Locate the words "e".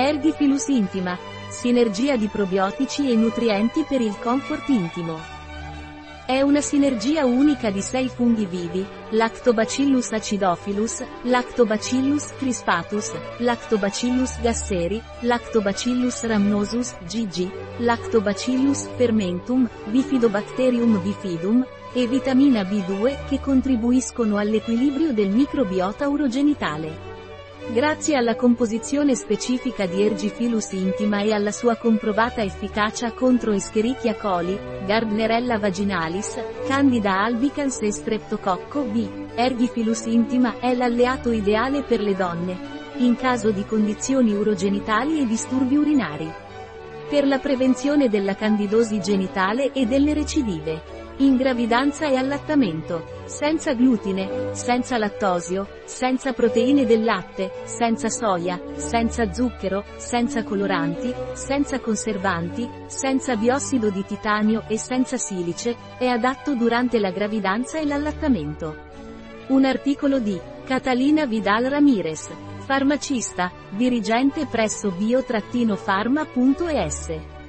3.10-3.16, 21.92-22.06, 31.20-31.32, 37.82-37.92, 45.20-45.26, 49.72-49.84, 52.06-52.14, 64.68-64.78, 67.80-67.84